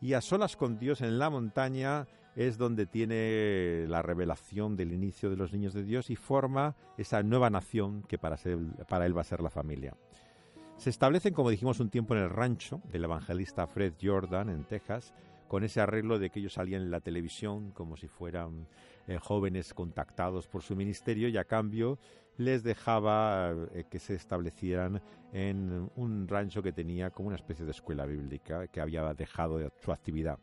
[0.05, 5.31] y a solas con Dios en la montaña es donde tiene la revelación del inicio
[5.31, 9.25] de los niños de Dios y forma esa nueva nación que para, él va a
[9.25, 9.97] ser la familia.
[10.77, 15.15] Se establecen, como dijimos, un tiempo en el rancho del evangelista Fred Jordan en Texas,
[15.49, 18.69] con ese arreglo de que ellos salían en la televisión como si fueran
[19.07, 21.99] eh, jóvenes contactados por su ministerio y a cambio
[22.37, 25.01] les dejaba eh, que se establecieran
[25.33, 29.71] en un rancho que tenía como una especie de escuela bíblica que había dejado de
[29.83, 30.39] su actividad.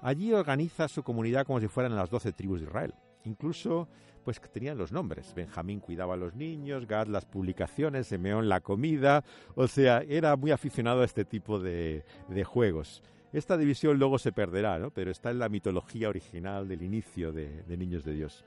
[0.00, 2.94] Allí organiza su comunidad como si fueran las doce tribus de Israel.
[3.24, 3.88] Incluso,
[4.24, 5.34] pues tenían los nombres.
[5.34, 9.24] Benjamín cuidaba a los niños, Gad las publicaciones, Simeón la comida.
[9.56, 12.04] O sea, era muy aficionado a este tipo de,
[12.44, 13.02] juegos.
[13.32, 14.90] Esta división luego se perderá, ¿no?
[14.90, 18.44] pero está en la mitología original del inicio de Niños de Dios.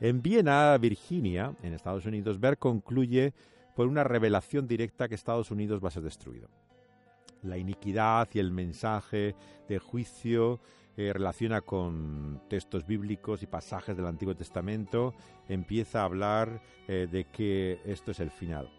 [0.00, 3.32] En Viena, Virginia, en Estados Unidos, Berg concluye
[3.74, 6.48] por una revelación directa que Estados Unidos va a ser destruido.
[7.42, 9.34] La iniquidad y el mensaje
[9.68, 10.60] de juicio
[10.96, 15.14] eh, relaciona con textos bíblicos y pasajes del Antiguo Testamento,
[15.48, 18.70] empieza a hablar eh, de que esto es el final.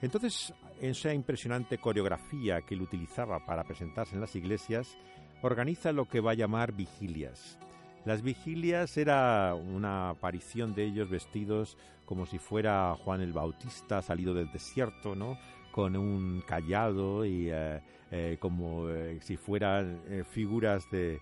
[0.00, 4.98] Entonces, en esa impresionante coreografía que él utilizaba para presentarse en las iglesias,
[5.42, 7.58] organiza lo que va a llamar vigilias.
[8.04, 14.34] Las vigilias era una aparición de ellos vestidos como si fuera Juan el Bautista salido
[14.34, 15.38] del desierto, ¿no?
[15.70, 21.20] Con un callado y eh, eh, como eh, si fueran figuras de,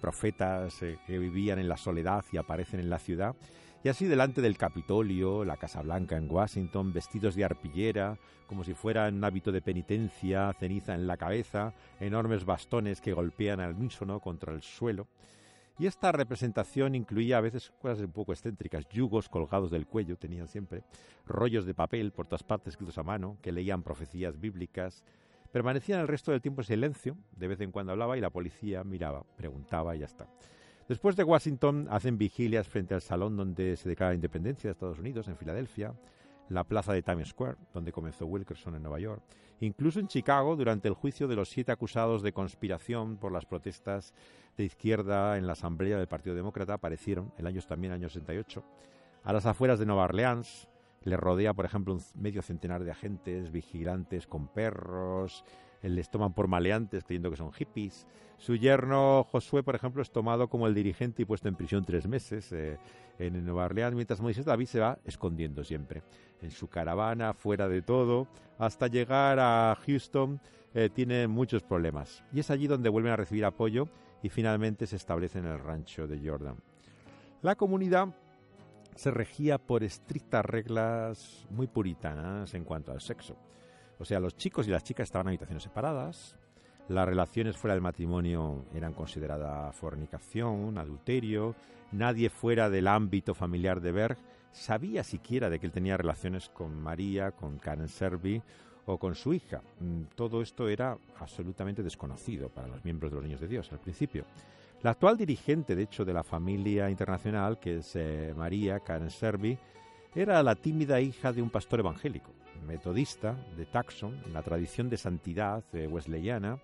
[0.00, 3.36] profetas que vivían en la soledad y aparecen en la ciudad.
[3.84, 8.74] Y así delante del Capitolio, la Casa Blanca en Washington, vestidos de arpillera, como si
[8.74, 14.20] fueran un hábito de penitencia, ceniza en la cabeza, enormes bastones que golpean al unísono
[14.20, 15.06] contra el suelo.
[15.78, 20.48] Y esta representación incluía a veces cosas un poco excéntricas, yugos colgados del cuello, tenían
[20.48, 20.82] siempre,
[21.24, 25.04] rollos de papel por todas partes escritos a mano, que leían profecías bíblicas.
[25.52, 28.82] Permanecían el resto del tiempo en silencio, de vez en cuando hablaba y la policía
[28.82, 30.26] miraba, preguntaba y ya está.
[30.88, 34.98] Después de Washington hacen vigilias frente al salón donde se declara la independencia de Estados
[34.98, 35.94] Unidos, en Filadelfia,
[36.48, 39.22] la plaza de Times Square, donde comenzó Wilkerson en Nueva York,
[39.60, 44.14] incluso en Chicago durante el juicio de los siete acusados de conspiración por las protestas
[44.56, 48.64] de izquierda en la Asamblea del Partido Demócrata aparecieron, el año también, año 68.
[49.24, 50.68] A las afueras de Nueva Orleans
[51.02, 55.44] le rodea, por ejemplo, un medio centenar de agentes, vigilantes con perros,
[55.82, 58.06] les toman por maleantes creyendo que son hippies.
[58.36, 62.06] Su yerno Josué, por ejemplo, es tomado como el dirigente y puesto en prisión tres
[62.06, 62.78] meses eh,
[63.18, 66.02] en Nueva Orleans, mientras Moisés David se va escondiendo siempre
[66.40, 70.40] en su caravana, fuera de todo, hasta llegar a Houston.
[70.74, 73.88] Eh, tiene muchos problemas y es allí donde vuelven a recibir apoyo
[74.22, 76.56] y finalmente se establece en el rancho de Jordan.
[77.40, 78.14] La comunidad
[78.94, 83.36] se regía por estrictas reglas muy puritanas en cuanto al sexo.
[83.98, 86.36] O sea, los chicos y las chicas estaban en habitaciones separadas,
[86.88, 91.54] las relaciones fuera del matrimonio eran consideradas fornicación, adulterio,
[91.92, 94.18] nadie fuera del ámbito familiar de Berg
[94.52, 98.42] sabía siquiera de que él tenía relaciones con María, con Karen Servi
[98.86, 99.62] o con su hija.
[99.80, 103.80] Mm, todo esto era absolutamente desconocido para los miembros de los Niños de Dios al
[103.80, 104.24] principio.
[104.82, 109.58] La actual dirigente, de hecho, de la familia internacional, que es eh, María Karen Servi,
[110.14, 112.30] era la tímida hija de un pastor evangélico,
[112.66, 116.58] metodista de Taxon, en la tradición de santidad wesleyana,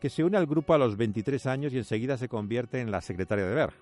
[0.00, 3.00] que se une al grupo a los 23 años y enseguida se convierte en la
[3.00, 3.74] secretaria de Berg.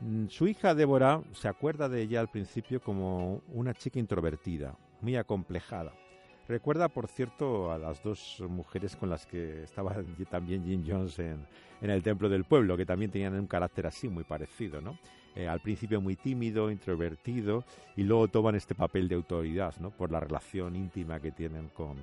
[0.00, 5.16] Mm, su hija Débora se acuerda de ella al principio como una chica introvertida, muy
[5.16, 5.92] acomplejada.
[6.48, 9.96] Recuerda, por cierto, a las dos mujeres con las que estaba
[10.30, 11.46] también Jim Jones en,
[11.80, 14.98] el Templo del Pueblo, que también tenían un carácter así muy parecido, ¿no?
[15.36, 17.62] Eh, al principio muy tímido, introvertido,
[17.94, 19.90] y luego toman este papel de autoridad, ¿no?
[19.90, 21.98] Por la relación íntima que tienen con,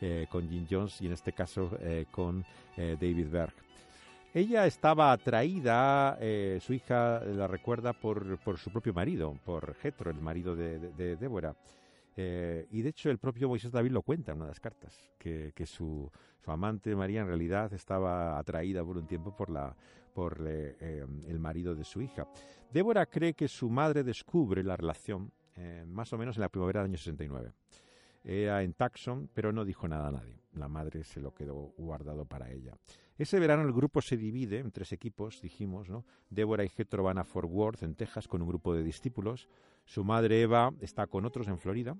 [0.00, 2.44] eh, con Jim Jones y en este caso eh, con
[2.76, 3.54] David Berg.
[4.34, 6.18] Ella estaba atraída,
[6.58, 11.16] su hija la recuerda por, por, su propio marido, por Jetro, el marido de, de,
[11.16, 11.54] Débora.
[12.16, 15.52] Y de hecho el propio Moisés David lo cuenta en una de las cartas, que,
[15.54, 16.10] que su,
[16.42, 19.76] su, amante María en realidad estaba atraída por un tiempo por, la,
[20.12, 22.26] por eh, el marido de su hija.
[22.72, 25.32] Débora cree que su madre descubre la relación
[25.86, 27.52] más o menos en la primavera del año 69.
[28.24, 30.40] Era en Taxon, pero no dijo nada a nadie.
[30.54, 32.74] La madre se lo quedó guardado para ella.
[33.18, 36.04] Ese verano el grupo se divide en tres equipos, dijimos, ¿no?
[36.30, 39.48] Débora y Jetro van a Fort Worth, en Texas, con un grupo de discípulos.
[39.84, 41.96] Su madre Eva está con otros en Florida.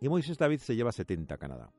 [0.00, 1.72] Y Moisés David se lleva 70 a Canadá.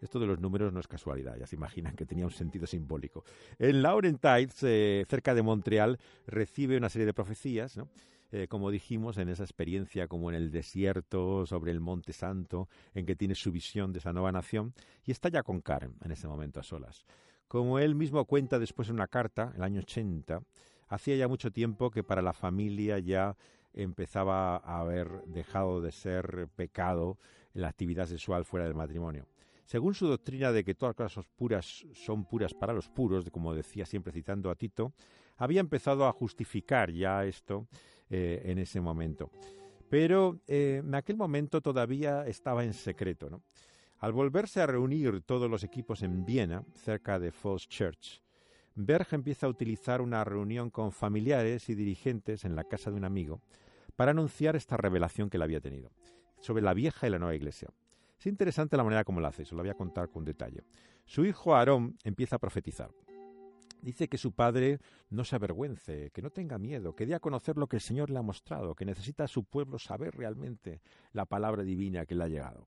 [0.00, 3.24] Esto de los números no es casualidad, ya se imaginan que tenía un sentido simbólico.
[3.58, 7.88] En Laurentides, eh, cerca de Montreal, recibe una serie de profecías, ¿no?
[8.30, 13.06] Eh, como dijimos, en esa experiencia como en el desierto, sobre el Monte Santo, en
[13.06, 14.74] que tiene su visión de esa nueva nación,
[15.06, 17.06] y está ya con Karen en ese momento a solas.
[17.48, 20.42] Como él mismo cuenta después en una carta, el año 80,
[20.88, 23.34] hacía ya mucho tiempo que para la familia ya
[23.72, 27.16] empezaba a haber dejado de ser pecado
[27.54, 29.26] la actividad sexual fuera del matrimonio.
[29.68, 33.52] Según su doctrina de que todas las cosas puras son puras para los puros, como
[33.52, 34.94] decía siempre citando a Tito,
[35.36, 37.68] había empezado a justificar ya esto
[38.08, 39.30] eh, en ese momento.
[39.90, 43.42] Pero eh, en aquel momento todavía estaba en secreto.
[43.98, 48.22] Al volverse a reunir todos los equipos en Viena, cerca de Falls Church,
[48.74, 53.04] Berg empieza a utilizar una reunión con familiares y dirigentes en la casa de un
[53.04, 53.42] amigo
[53.96, 55.90] para anunciar esta revelación que le había tenido
[56.40, 57.68] sobre la vieja y la nueva iglesia.
[58.18, 60.64] Es interesante la manera como lo hace, se lo voy a contar con detalle.
[61.04, 62.90] Su hijo Aarón empieza a profetizar.
[63.80, 67.56] Dice que su padre no se avergüence, que no tenga miedo, que dé a conocer
[67.56, 70.80] lo que el Señor le ha mostrado, que necesita a su pueblo saber realmente
[71.12, 72.66] la palabra divina que le ha llegado.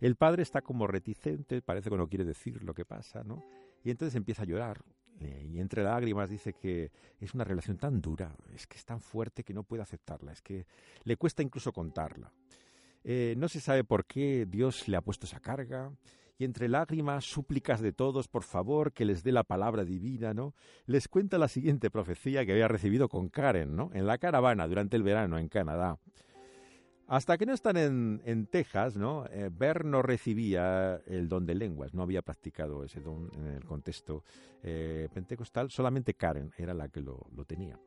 [0.00, 3.44] El padre está como reticente, parece que no quiere decir lo que pasa, ¿no?
[3.84, 4.82] Y entonces empieza a llorar.
[5.20, 9.00] Eh, y entre lágrimas dice que es una relación tan dura, es que es tan
[9.00, 10.66] fuerte que no puede aceptarla, es que
[11.04, 12.32] le cuesta incluso contarla.
[13.08, 15.92] Eh, no se sabe por qué Dios le ha puesto esa carga,
[16.38, 20.54] y entre lágrimas, súplicas de todos, por favor, que les dé la palabra divina, ¿no?
[20.86, 23.90] Les cuenta la siguiente profecía que había recibido con Karen, ¿no?
[23.94, 25.98] En la caravana durante el verano en Canadá.
[27.06, 29.24] Hasta que no están en, Texas, ¿no?
[29.30, 29.50] Eh,
[29.84, 34.24] no recibía el don de lenguas, no había practicado ese don en el contexto
[34.64, 37.78] eh, pentecostal, solamente Karen era la que lo, lo tenía.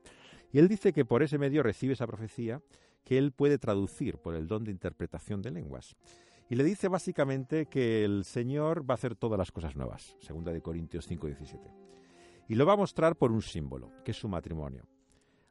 [0.53, 2.61] Y él dice que por ese medio recibe esa profecía
[3.09, 5.97] que él puede traducir por el don de interpretación de lenguas.
[6.47, 10.53] Y le dice básicamente que el Señor va a hacer todas las cosas nuevas, segunda
[10.53, 11.73] de Corintios 5:17.
[12.47, 14.85] Y lo va a mostrar por un símbolo, que es su matrimonio.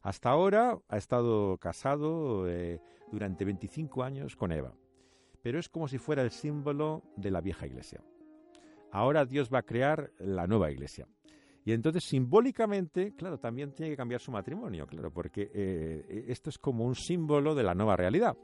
[0.03, 4.73] Hasta ahora ha estado casado eh, durante 25 años con Eva,
[5.43, 8.05] pero es como si fuera el símbolo de la vieja iglesia.
[8.93, 11.09] Ahora Dios va a crear la nueva iglesia.
[11.69, 16.57] Y entonces simbólicamente, claro, también tiene que cambiar su matrimonio, claro, porque eh, esto es
[16.57, 18.39] como un símbolo de la nueva realidad.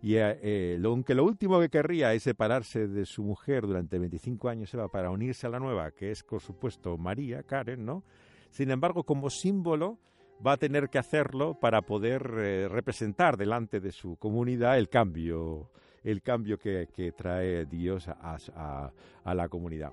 [0.00, 4.72] Y eh, aunque lo último que querría es separarse de su mujer durante 25 años,
[4.72, 8.02] Eva, para unirse a la nueva, que es, por supuesto, María, Karen, ¿no?
[8.48, 9.98] Sin embargo, como símbolo,
[10.40, 15.70] va a tener que hacerlo para poder eh, representar delante de su comunidad el cambio,
[16.02, 18.90] el cambio que, trae Dios a,
[19.22, 19.92] la comunidad.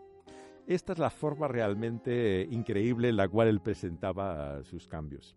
[0.72, 5.36] Esta es la forma realmente increíble en la cual él presentaba sus cambios.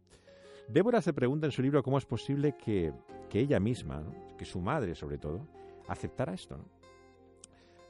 [0.69, 2.93] Débora se pregunta en su libro cómo es posible que,
[3.33, 4.05] ella misma,
[4.39, 5.45] que su madre sobre todo,
[5.89, 6.65] aceptara esto.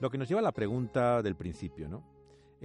[0.01, 2.03] Lo que nos lleva a la pregunta del principio, ¿no?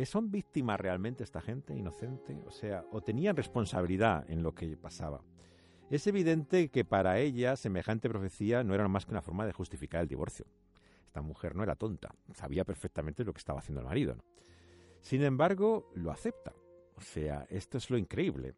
[0.06, 2.42] ¿Son víctimas realmente esta gente inocente?
[2.48, 5.22] O sea, ¿o tenían responsabilidad en lo que pasaba?
[5.90, 10.04] Es evidente que para ella semejante profecía no era más que una forma de justificar
[10.04, 10.46] el divorcio.
[11.06, 14.16] Esta mujer no era tonta, sabía perfectamente lo que estaba haciendo el marido.
[15.02, 16.54] Sin embargo, lo acepta.
[16.96, 18.56] O sea, esto es lo increíble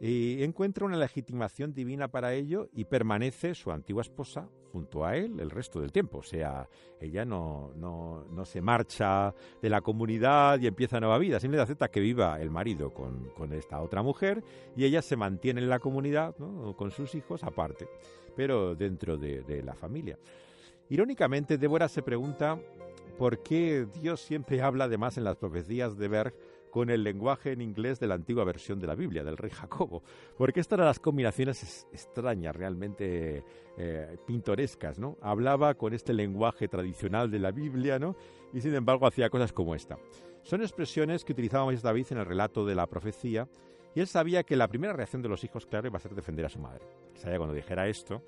[0.00, 5.40] y encuentra una legitimación divina para ello y permanece su antigua esposa junto a él
[5.40, 6.18] el resto del tiempo.
[6.18, 6.68] O sea,
[7.00, 11.90] ella no, no, no se marcha de la comunidad y empieza nueva vida, simplemente acepta
[11.90, 14.42] que viva el marido con, con esta otra mujer
[14.76, 16.34] y ella se mantiene en la comunidad
[16.76, 17.88] con sus hijos aparte,
[18.36, 20.18] pero dentro de, de la familia.
[20.90, 22.58] Irónicamente, Débora se pregunta
[23.18, 26.34] por qué Dios siempre habla además en las profecías de Berg
[26.70, 30.02] con el lenguaje en inglés de la antigua versión de la Biblia, del rey Jacobo,
[30.36, 33.42] porque estas eran las combinaciones extrañas, realmente
[33.76, 35.16] eh, pintorescas, ¿no?
[35.20, 38.14] Hablaba con este lenguaje tradicional de la Biblia, ¿no?
[38.52, 39.98] Y sin embargo hacía cosas como esta.
[40.42, 43.48] Son expresiones que utilizaba Moisés David en el relato de la profecía,
[43.94, 46.46] y él sabía que la primera reacción de los hijos, claro, iba a ser defender
[46.46, 46.86] a su madre.
[47.14, 48.22] Sabía cuando dijera esto,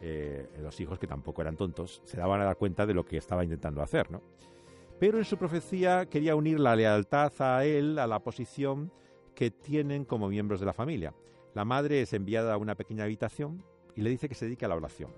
[0.00, 3.16] eh, los hijos, que tampoco eran tontos, se daban a dar cuenta de lo que
[3.16, 4.22] estaba intentando hacer, ¿no?
[5.00, 8.92] pero en su profecía quería unir la lealtad a él a la posición
[9.34, 11.14] que tienen como miembros de la familia.
[11.54, 13.64] La madre es enviada a una pequeña habitación
[13.96, 15.10] y le dice que se dedique a la oración.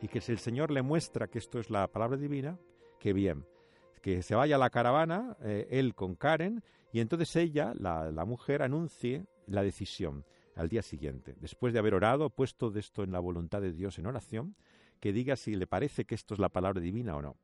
[0.00, 2.56] Y que si el Señor le muestra que esto es la palabra divina,
[3.00, 3.44] que bien.
[4.00, 6.62] Que se vaya a la caravana, eh, él con Karen,
[6.92, 10.24] y entonces ella, la, la mujer, anuncie la decisión
[10.56, 11.36] al día siguiente.
[11.40, 14.56] Después de haber orado, puesto de esto en la voluntad de Dios en oración,
[15.00, 17.36] que diga si le parece que esto es la palabra divina o no.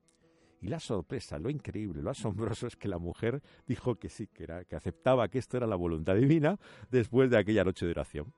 [0.61, 4.45] Y la sorpresa, lo increíble, lo asombroso es que la mujer dijo que sí, que,
[4.45, 6.59] era, que aceptaba que esto era la voluntad divina
[6.91, 8.33] después de aquella noche de oración.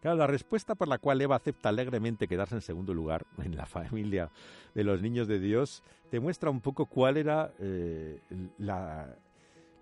[0.00, 3.66] Claro, la respuesta por la cual Eva acepta alegremente quedarse en segundo lugar en la
[3.66, 4.30] familia
[4.74, 8.18] de los niños de Dios demuestra un poco cuál era eh,
[8.56, 9.14] la,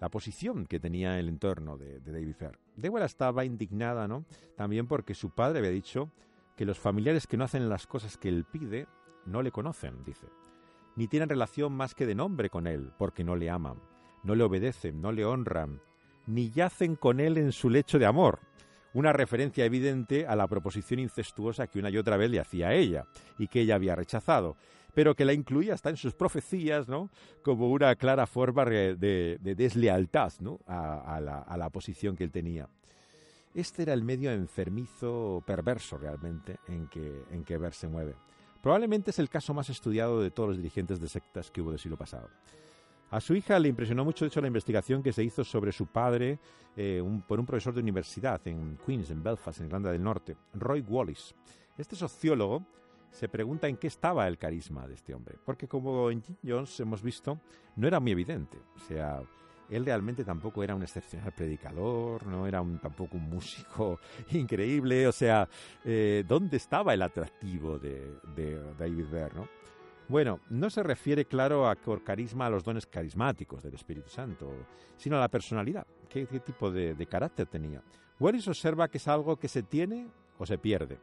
[0.09, 2.59] posición que tenía el entorno de, de David Fair.
[2.77, 4.25] Débora estaba indignada, ¿no?
[4.57, 6.11] También porque su padre había dicho
[6.57, 8.87] que los familiares que no hacen las cosas que él pide
[9.27, 10.27] no le conocen, dice
[10.99, 13.77] ni tienen relación más que de nombre con él, porque no le aman,
[14.25, 15.81] no le obedecen, no le honran,
[16.27, 18.41] ni yacen con él en su lecho de amor.
[18.95, 22.75] Una referencia evidente a la proposición incestuosa que una y otra vez le hacía a
[22.75, 23.07] ella,
[23.39, 24.57] y que ella había rechazado,
[24.99, 27.09] pero que la incluía hasta en sus profecías, ¿no?
[27.45, 30.59] Como una clara forma de, deslealtad, ¿no?
[30.67, 32.69] A, la, posición que él tenía.
[33.55, 38.17] Este era el medio enfermizo, perverso realmente, en que, en que Ver se mueve.
[38.61, 41.79] Probablemente es el caso más estudiado de todos los dirigentes de sectas que hubo del
[41.79, 42.29] siglo pasado.
[43.13, 45.87] A su hija le impresionó mucho, de hecho, la investigación que se hizo sobre su
[45.87, 46.41] padre
[46.77, 50.81] eh, por un profesor de universidad en Queens, en Belfast, en Irlanda del Norte, Roy
[50.81, 51.37] Wallis.
[51.77, 52.67] Este sociólogo
[53.11, 56.79] se pregunta en qué estaba el carisma de este hombre, porque como en Jim Jones
[56.81, 57.41] hemos visto,
[57.77, 58.59] no era muy evidente.
[58.77, 59.23] O sea,
[59.71, 64.01] él realmente tampoco era un excepcional predicador, no era tampoco un músico
[64.31, 65.49] increíble, o sea,
[65.85, 68.13] eh, ¿dónde estaba el atractivo de,
[68.79, 69.33] David Ver,
[70.09, 74.51] Bueno, no se refiere, claro, a por carisma a los dones carismáticos del Espíritu Santo,
[74.97, 75.87] sino a la personalidad.
[76.09, 77.83] ¿Qué, tipo de, de, carácter tenía?
[78.19, 80.99] Wallis observa que es algo que se tiene o se pierde.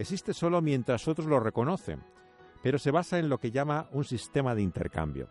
[0.00, 2.02] Existe solo mientras otros lo reconocen,
[2.62, 5.28] pero se basa en lo que llama un sistema de intercambio.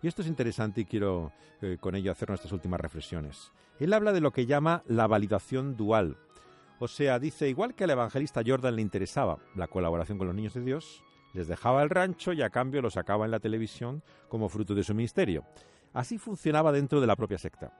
[0.00, 3.52] Y esto es interesante y quiero eh, con ello hacer nuestras últimas reflexiones.
[3.78, 6.16] Él habla de lo que llama la validación dual.
[6.78, 10.54] O sea, dice, igual que al evangelista Jordan le interesaba la colaboración con los niños
[10.54, 11.02] de Dios,
[11.34, 14.82] les dejaba el rancho y a cambio lo sacaba en la televisión como fruto de
[14.82, 15.44] su ministerio.
[15.92, 17.76] Así funcionaba dentro de la propia secta.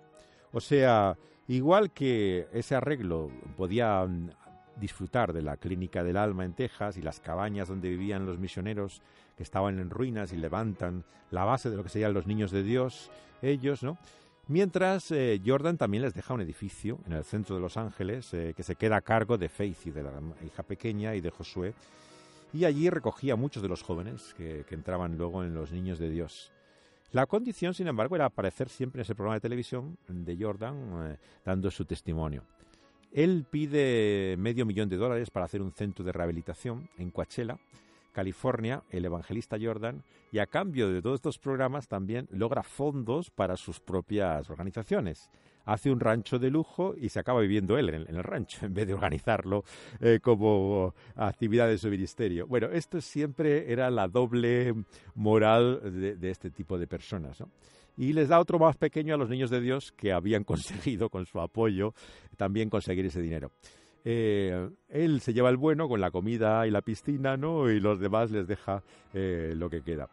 [0.53, 1.17] O sea,
[1.49, 4.42] igual que ese arreglo podía mm,
[4.77, 9.03] disfrutar de la clínica del alma en Texas y las cabañas donde vivían los misioneros
[9.37, 12.63] que estaban en ruinas y levantan la base de lo que serían los niños de
[12.63, 13.11] Dios,
[13.43, 13.99] ellos, ¿no?
[14.49, 18.55] Mientras eh, Jordan también les deja un edificio en el centro de Los Ángeles eh,
[18.57, 21.75] que se queda a cargo de Faith y de la hija pequeña y de Josué.
[22.53, 26.11] Y allí recogía a muchos de los jóvenes que, entraban luego en los niños de
[26.11, 26.53] Dios.
[27.13, 31.17] La condición, sin embargo, era aparecer siempre en ese programa de televisión de Jordan eh,
[31.45, 32.43] dando su testimonio.
[33.13, 37.59] Él pide medio millón de dólares para hacer un centro de rehabilitación en Coachella,
[38.13, 43.57] California, el evangelista Jordan, y a cambio de todos estos programas también logra fondos para
[43.57, 45.29] sus propias organizaciones.
[45.65, 48.87] Hace un rancho de lujo y se acaba viviendo él en el, rancho en vez
[48.87, 49.63] de organizarlo
[50.01, 52.47] eh, como actividad de su ministerio.
[52.47, 54.75] Bueno, esto siempre era la doble
[55.15, 57.41] moral de, de este tipo de personas.
[57.41, 57.51] ¿no?
[57.97, 61.27] Y les da otro más pequeño a los niños de Dios que habían conseguido con
[61.27, 61.95] su apoyo
[62.37, 63.51] también conseguir ese dinero.
[64.05, 67.71] Eh, él se lleva el bueno con la comida y la piscina, ¿no?
[67.71, 68.83] Y los demás les deja
[69.15, 70.09] eh, lo que queda.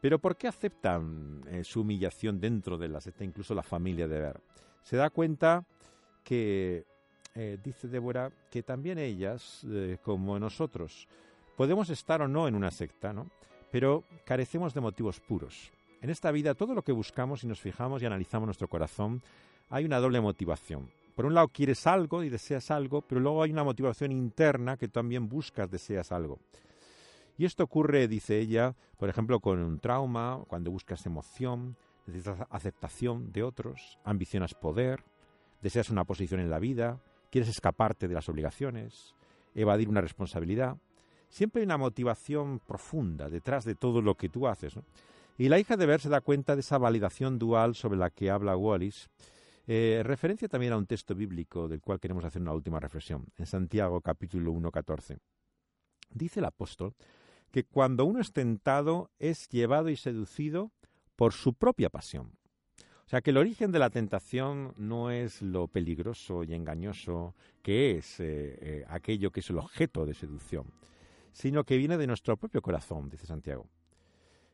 [0.00, 4.20] Pero ¿por qué aceptan eh, su humillación dentro de la secta, incluso la familia de
[4.20, 4.40] Ver?
[4.82, 5.64] Se da cuenta
[6.24, 6.84] que,
[7.62, 9.64] dice Débora, que también ellas,
[10.02, 11.06] como nosotros,
[11.56, 13.30] podemos estar o no en una secta, ¿no?
[13.70, 15.70] pero carecemos de motivos puros.
[16.00, 19.20] En esta vida todo lo que buscamos y nos fijamos y analizamos nuestro corazón,
[19.68, 20.88] hay una doble motivación.
[21.16, 24.86] Por un lado quieres algo y deseas algo, pero luego hay una motivación interna que
[24.86, 26.38] también buscas, deseas algo.
[27.36, 31.76] Y esto ocurre, dice ella, por ejemplo, con un trauma, cuando buscas emoción,
[32.06, 35.02] necesitas aceptación de otros, ambicionas poder,
[35.60, 39.14] deseas una posición en la vida, quieres escaparte de las obligaciones,
[39.54, 40.76] evadir una responsabilidad.
[41.28, 44.74] Siempre hay una motivación profunda detrás de todo lo que tú haces.
[45.40, 48.28] Y la hija de Ver se da cuenta de esa validación dual sobre la que
[48.28, 49.08] habla Wallis,
[49.68, 53.46] eh, referencia también a un texto bíblico del cual queremos hacer una última reflexión, en
[53.46, 55.18] Santiago capítulo 1, 14.
[56.10, 56.96] Dice el apóstol
[57.52, 60.72] que cuando uno es tentado es llevado y seducido
[61.14, 62.32] por su propia pasión.
[63.06, 67.98] O sea que el origen de la tentación no es lo peligroso y engañoso que
[67.98, 70.66] es eh, eh, aquello que es el objeto de seducción,
[71.30, 73.68] sino que viene de nuestro propio corazón, dice Santiago.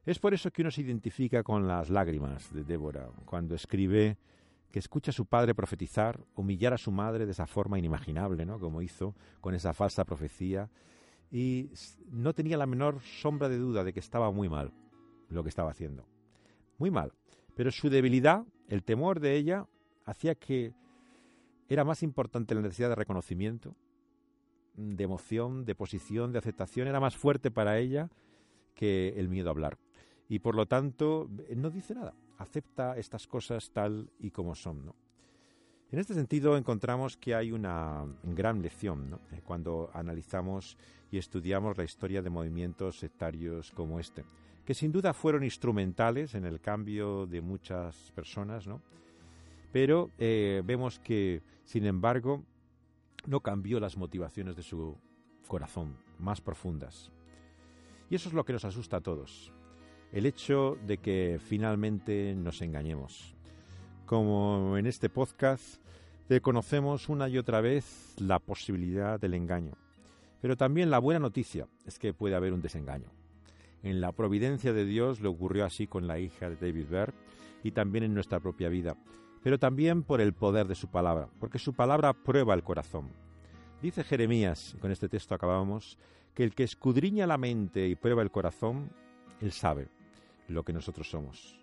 [0.07, 4.19] Es por eso que uno se identifica con las lágrimas de Débora cuando escribe
[4.71, 8.59] que escucha a su padre profetizar, humillar a su madre de esa forma inimaginable, ¿no?
[8.59, 10.69] como hizo con esa falsa profecía,
[11.31, 11.71] y
[12.11, 14.73] no tenía la menor sombra de duda de que estaba muy mal
[15.31, 16.05] lo que estaba haciendo.
[16.77, 17.13] Muy mal.
[17.55, 19.67] Pero su debilidad, el temor de ella,
[20.05, 20.75] hacía que
[21.69, 23.75] era más importante la necesidad de reconocimiento,
[24.75, 28.11] de emoción, de posición, de aceptación, era más fuerte para ella
[28.75, 29.79] que el miedo a hablar.
[30.29, 34.87] Y por lo tanto, no dice nada, acepta estas cosas tal y como son.
[34.87, 34.95] ¿no?
[35.91, 40.77] En este sentido encontramos que hay una gran lección eh, cuando analizamos
[41.11, 44.25] y estudiamos la historia de movimientos sectarios como este,
[44.65, 48.81] que sin duda fueron instrumentales en el cambio de muchas personas, ¿no?
[49.75, 52.45] pero eh, vemos que, sin embargo,
[53.27, 54.97] no cambió las motivaciones de su
[55.49, 57.11] corazón más profundas.
[58.09, 59.53] Y eso es lo que nos asusta a todos,
[60.15, 63.35] el hecho de que finalmente nos engañemos.
[64.07, 65.81] Como en este podcast,
[66.29, 69.73] reconocemos una y otra vez la posibilidad del engaño.
[70.41, 73.09] Pero también la buena noticia es que puede haber un desengaño.
[73.83, 77.15] En la providencia de Dios le ocurrió así con la hija de David Berg
[77.65, 78.97] y también en nuestra propia vida,
[79.43, 83.09] pero también por el poder de su palabra, porque su palabra prueba el corazón.
[83.83, 85.99] Dice Jeremías, y con este texto acabamos,
[86.35, 88.91] que el que escudriña la mente y prueba el corazón,
[89.41, 89.89] él sabe
[90.49, 91.59] lo que nosotros somos.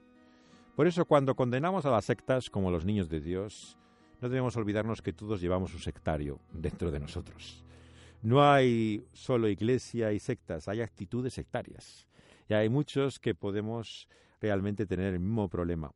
[0.76, 3.78] Por eso cuando condenamos a las sectas como los niños de Dios,
[4.22, 7.64] no debemos olvidarnos que todos llevamos un sectario dentro de nosotros.
[8.22, 12.08] No hay solo iglesia y sectas, hay actitudes sectarias.
[12.48, 14.08] Y hay muchos que podemos
[14.40, 15.92] realmente tener el mismo problema.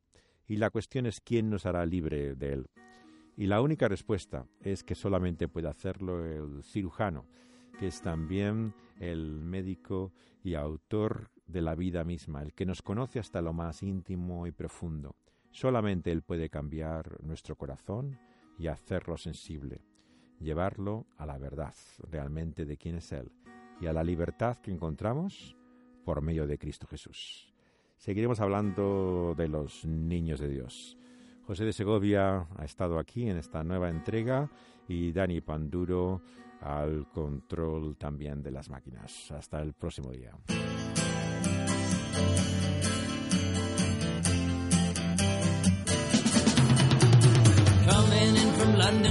[0.48, 2.66] Y la cuestión es quién nos hará libre de él.
[3.36, 7.26] Y la única respuesta es que solamente puede hacerlo el cirujano,
[7.78, 10.12] que es también el médico
[10.42, 14.52] y autor de la vida misma, el que nos conoce hasta lo más íntimo y
[14.52, 15.16] profundo.
[15.50, 18.18] Solamente Él puede cambiar nuestro corazón
[18.58, 19.82] y hacerlo sensible,
[20.40, 21.74] llevarlo a la verdad
[22.10, 23.30] realmente de quién es Él
[23.80, 25.56] y a la libertad que encontramos
[26.04, 27.52] por medio de Cristo Jesús.
[27.96, 30.98] Seguiremos hablando de los niños de Dios.
[31.46, 34.50] José de Segovia ha estado aquí en esta nueva entrega
[34.88, 36.22] y Dani Panduro
[36.60, 39.30] al control también de las máquinas.
[39.30, 40.32] Hasta el próximo día.
[47.86, 49.05] Coming in from London.